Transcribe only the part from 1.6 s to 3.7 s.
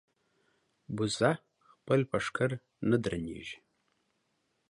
خپل په ښکرو نه درنېږي.